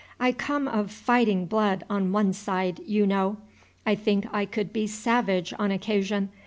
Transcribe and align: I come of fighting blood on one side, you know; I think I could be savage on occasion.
I 0.19 0.31
come 0.31 0.67
of 0.67 0.89
fighting 0.91 1.45
blood 1.45 1.83
on 1.87 2.11
one 2.11 2.33
side, 2.33 2.79
you 2.87 3.05
know; 3.05 3.37
I 3.85 3.93
think 3.93 4.25
I 4.33 4.45
could 4.45 4.73
be 4.73 4.87
savage 4.87 5.53
on 5.59 5.69
occasion. 5.69 6.29